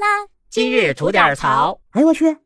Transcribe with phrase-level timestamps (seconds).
[0.00, 0.06] 啦！
[0.48, 1.78] 今日吐点槽。
[1.90, 2.38] 哎呦我去！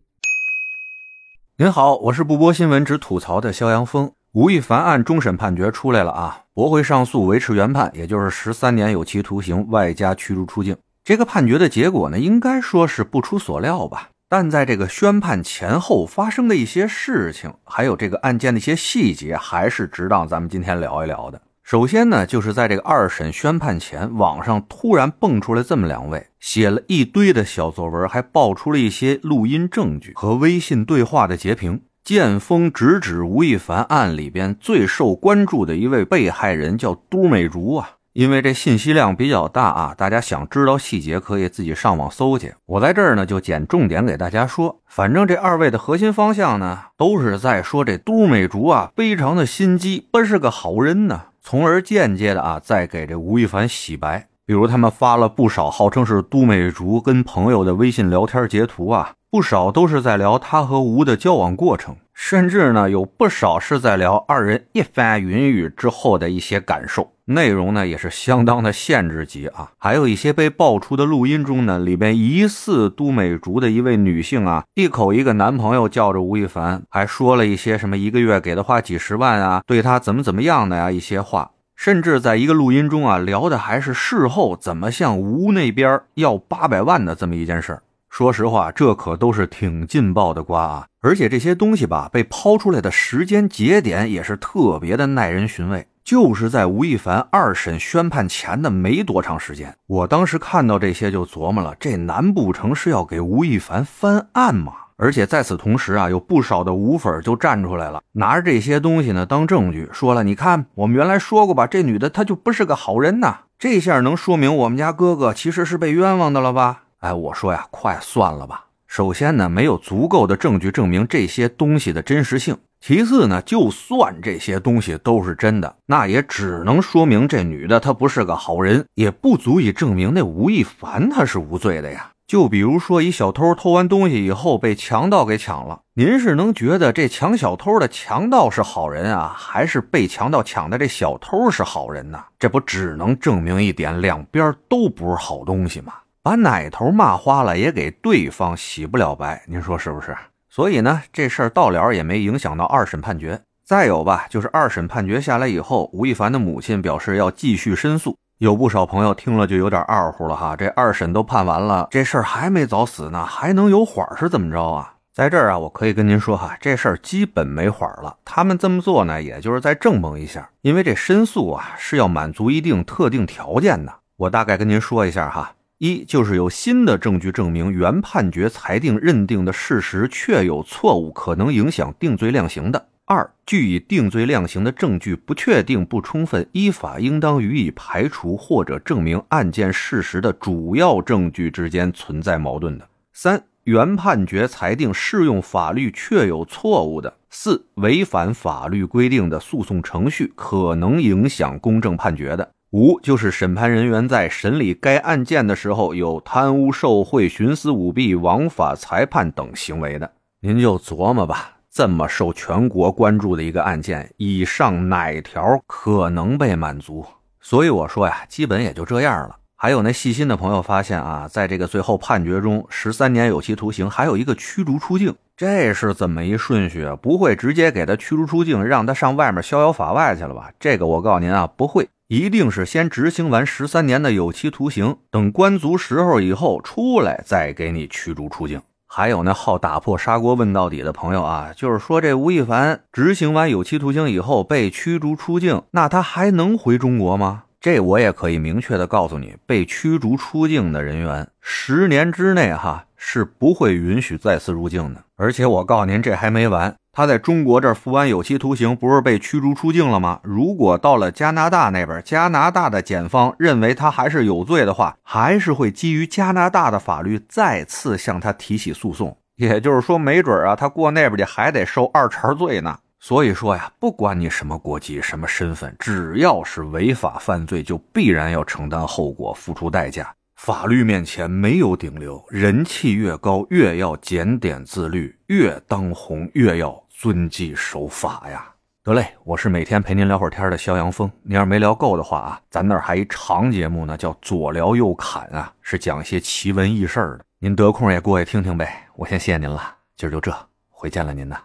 [1.56, 4.12] 您好，我是不播新闻只吐槽的肖阳峰。
[4.32, 10.76] 吴亦凡案终审判决出来了啊，驳回上诉，维持原判，也就是十三年有期徒刑外加驱逐出境。
[11.04, 14.08] 这个判决的结果呢，应该说是不出所料吧。
[14.28, 21.40] 但在这个宣判前后发生的一些事情，还有这个案件的一些细节，还是值当咱们今天聊一聊的。
[21.64, 37.92] 首先呢，就是在这个二审宣判前，网上突然蹦出来这么两位，写了一堆的小作文，还爆出了一些录音证据和微信对话的截屏，剑锋直指吴亦凡案里边最受关注的一位被害人叫都美竹啊。
[38.12, 42.54] 因为这信息量比较大啊，大家想知道细节可以自己上网搜去。
[42.66, 44.82] 我在这儿呢就捡重点给大家说。
[44.86, 51.22] 反正这二位的核心方向呢，都是在说这都美竹啊非常的心机，不是个好人呢。
[51.46, 54.28] 从而间接的啊，再给这吴亦凡洗白。
[54.46, 61.96] 比如他们发了不少号称是都美竹跟朋友的微信聊天截图啊，不少都是在聊他和吴的交往过程。
[62.14, 69.72] 甚至呢，有不少是在聊二人一番云雨之后的一些感受，内容呢也是相当的限制级啊。
[69.78, 81.50] 还有一些被爆出的录音中呢，里边疑似都美竹的一位女性啊，一口一个男朋友叫着吴亦凡，还说了一些什么一个月给他花几十万啊，对他怎么怎么样的呀一些话。
[81.76, 87.82] 甚至在一个录音中啊，聊的还是事后怎么向吴那边要八百万的这么一件事儿。
[88.16, 90.86] 说实话，这可都是挺劲爆的瓜啊！
[91.00, 99.74] 而且这些东西吧，被抛出来的时间节点也是特别的耐人寻味，就是在吴亦凡二审宣判前的没多长时间。
[99.88, 104.74] 我当时看到这些就琢磨了，这难不成是要给吴亦凡翻案吗？
[104.96, 113.38] 而且在此同时啊，有不少的吴粉就站出来了，拿着这些东西呢当证据，说了：“你看，我们原来说过吧，这女的她就不是个好人呐。
[113.58, 118.64] 这下能说明我们家哥哥其实是被冤枉的了吧？”哎，我说呀，快算了吧。
[118.86, 132.10] 首先呢，没有足够的证据证明这些东西的真实性；其次呢，就算这些东西都是真的，那也只能说明这女的她不是个好人，也不足以证明那吴亦凡他是无罪的呀。
[132.26, 142.24] 就比如说，一小偷偷完东西以后被强盗给抢了，您是能觉得这抢小偷的强盗是好人啊，还是被强盗抢的这小偷是好人呢？
[142.38, 145.92] 这不只能证明一点，两边都不是好东西吗？
[146.24, 150.16] 把奶头骂花了，也给对方洗不了白，您说是不是？
[150.48, 153.42] 所以呢，这事儿到了也没影响到二审判决。
[153.62, 158.16] 再有吧，就是二审判决下来以后，吴亦凡的母亲表示要继续申诉。
[158.38, 164.94] 有不少朋友听了就有点二乎了哈，这二审都判完了，这事儿还没早死呢，还能有缓是怎么着啊？
[165.12, 168.16] 在这儿啊，我可以跟您说哈，这事儿基本没缓了。
[168.24, 173.92] 他们这么做呢，也就是在正蒙一下，因为这申诉啊是要满足一定特定条件的。
[174.16, 175.52] 我大概跟您说一下哈。
[175.84, 182.88] 一就是有新的证据证明原判决裁定认定的事实确有错误，可能影响定罪量刑的。
[183.04, 192.88] 二，据以定罪量刑的证据不确定不充分，依法应当予以排除或者证明案件事实的主要证据之间存在矛盾的。
[193.12, 197.12] 三，原判决裁定适用法律确有错误的。
[197.28, 202.53] 四，违反法律规定的诉讼程序，可能影响公正判决的。
[202.74, 211.52] 五就是审判人员在审理该案件的时候有贪污受贿、徇私舞弊、枉法裁判等行为的，您就琢磨吧。
[211.70, 217.06] 这么受全国关注的一个案件，以上哪条可能被满足？
[217.40, 219.36] 所以我说呀，基本也就这样了。
[219.54, 226.96] 还有那细心的朋友发现啊，在这个最后判决中，十三年有期徒刑，还有一个驱逐出境，这是怎么一顺序啊？
[226.96, 230.50] 不会直接给他驱逐出境，让他上外面逍遥法外去了吧？
[230.58, 231.88] 这个我告诉您啊，不会。
[232.08, 238.60] 一定是先执行完十三年的有期徒刑，等关足时候以后出来，再给你驱逐出境。
[238.86, 247.44] 还有那好打破砂锅问到底的朋友啊，就是说这吴亦凡执行完有期徒刑以后被驱逐出境，那他还能回中国吗？
[247.58, 255.02] 这我也可以明确的告诉你，被驱逐出境的人员，十年之内哈是不会允许再次入境的。
[255.16, 256.76] 而且我告诉您，这还没完。
[256.94, 260.20] 他在中国这儿服完有期徒刑，不是被驱逐出境了吗？
[260.22, 269.18] 如果到了加拿大那边，加拿大的检方认为他还是有罪的话，还是会基于加拿大的法律再次向他提起诉讼。
[269.34, 272.78] 也就是说，没准啊，他过那边去还得受二茬罪呢。
[273.00, 280.14] 所以说呀，不管你什么国籍、什么身份，只要是违法犯罪，就必然要承担后果、付出代价。
[280.36, 286.83] 法律面前没有顶流，人气越高，越要检点自律，越当红越要。
[287.04, 288.50] 遵纪守法呀！
[288.82, 291.12] 得嘞，我是每天陪您聊会儿天的肖阳峰。
[291.22, 297.20] 您要是没聊够的话啊，咱那儿还一长节目呢，叫左聊右侃啊，是讲一些奇闻异事的。
[297.40, 298.88] 您得空也过去听听呗。
[298.96, 299.62] 我先谢谢您了，
[299.98, 300.34] 今儿就这，
[300.70, 301.36] 回见了您呐。